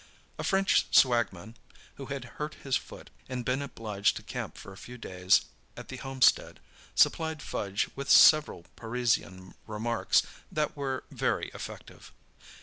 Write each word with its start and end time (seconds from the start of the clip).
A 0.39 0.43
French 0.43 0.87
swag 0.89 1.31
man, 1.31 1.55
who 1.97 2.07
had 2.07 2.25
hurt 2.41 2.55
his 2.55 2.75
foot 2.75 3.11
and 3.29 3.45
been 3.45 3.61
obliged 3.61 4.15
to 4.15 4.23
camp 4.23 4.57
for 4.57 4.73
a 4.73 4.83
few 4.83 4.97
days 4.97 5.41
at 5.77 5.89
the 5.89 5.97
homestead, 5.97 6.59
supplied 6.95 7.43
Fudge 7.43 7.87
with 7.95 8.09
several 8.09 8.65
Parisian 8.75 9.53
remarks 9.67 10.23
that 10.51 10.75
were 10.75 11.03
very 11.11 11.49
effective. 11.53 12.11